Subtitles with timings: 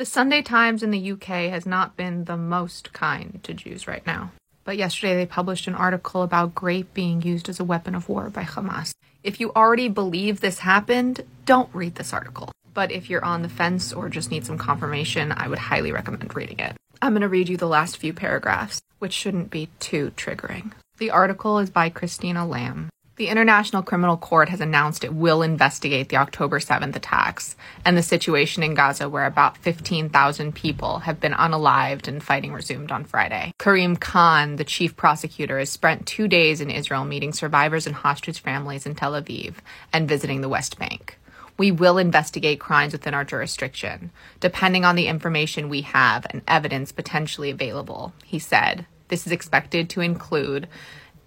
[0.00, 4.06] The Sunday Times in the UK has not been the most kind to Jews right
[4.06, 4.32] now.
[4.64, 8.30] But yesterday they published an article about grape being used as a weapon of war
[8.30, 8.94] by Hamas.
[9.22, 12.50] If you already believe this happened, don't read this article.
[12.72, 16.34] But if you're on the fence or just need some confirmation, I would highly recommend
[16.34, 16.76] reading it.
[17.02, 20.72] I'm going to read you the last few paragraphs, which shouldn't be too triggering.
[20.96, 22.88] The article is by Christina Lamb.
[23.20, 27.54] The International Criminal Court has announced it will investigate the October 7th attacks
[27.84, 32.90] and the situation in Gaza, where about 15,000 people have been unalived and fighting resumed
[32.90, 33.52] on Friday.
[33.58, 38.40] Karim Khan, the chief prosecutor, has spent two days in Israel meeting survivors and hostage
[38.40, 39.56] families in Tel Aviv
[39.92, 41.18] and visiting the West Bank.
[41.58, 46.90] We will investigate crimes within our jurisdiction, depending on the information we have and evidence
[46.90, 48.86] potentially available, he said.
[49.08, 50.68] This is expected to include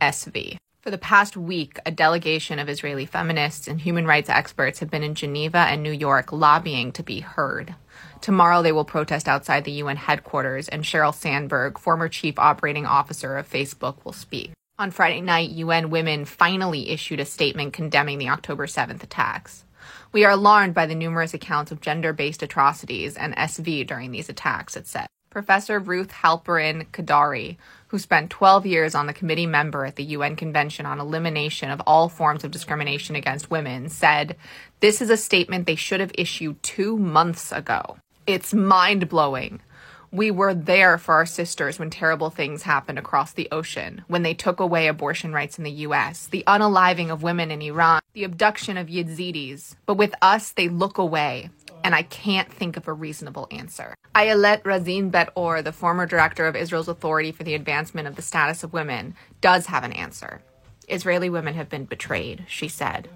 [0.02, 0.58] SV.
[0.84, 5.02] For the past week, a delegation of Israeli feminists and human rights experts have been
[5.02, 7.74] in Geneva and New York lobbying to be heard.
[8.20, 13.38] Tomorrow, they will protest outside the UN headquarters, and Sheryl Sandberg, former chief operating officer
[13.38, 14.52] of Facebook, will speak.
[14.78, 19.64] On Friday night, UN Women finally issued a statement condemning the October 7th attacks.
[20.12, 24.28] We are alarmed by the numerous accounts of gender based atrocities and SV during these
[24.28, 25.08] attacks, it said.
[25.34, 30.36] Professor Ruth Halperin Kaddari, who spent 12 years on the committee member at the UN
[30.36, 34.36] Convention on Elimination of All Forms of Discrimination Against Women, said,
[34.80, 37.98] This is a statement they should have issued two months ago.
[38.28, 39.62] It's mind blowing.
[40.12, 44.36] We were there for our sisters when terrible things happened across the ocean, when they
[44.36, 48.78] took away abortion rights in the US, the unaliving of women in Iran, the abduction
[48.78, 49.76] of Yazidis.
[49.88, 51.50] But with us, they look away
[51.84, 53.94] and I can't think of a reasonable answer.
[54.16, 58.22] Ayelet Razin Bet Or, the former director of Israel's Authority for the Advancement of the
[58.22, 60.42] Status of Women, does have an answer.
[60.88, 63.10] Israeli women have been betrayed, she said.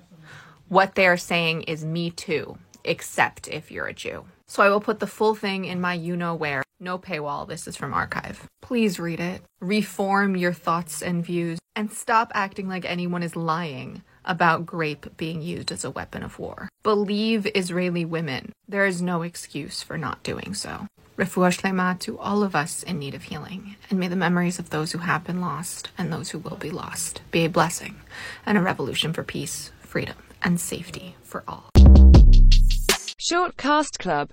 [0.69, 4.25] What they are saying is me too, except if you're a Jew.
[4.47, 6.63] So I will put the full thing in my you know where.
[6.79, 8.47] No paywall, this is from archive.
[8.61, 9.41] Please read it.
[9.59, 15.41] Reform your thoughts and views and stop acting like anyone is lying about grape being
[15.41, 16.69] used as a weapon of war.
[16.83, 18.51] Believe Israeli women.
[18.67, 20.85] There is no excuse for not doing so.
[21.17, 24.69] Refuah shlema to all of us in need of healing, and may the memories of
[24.69, 27.95] those who have been lost and those who will be lost be a blessing
[28.45, 31.71] and a revolution for peace, freedom, and safety for all.
[33.19, 34.25] Shortcast Club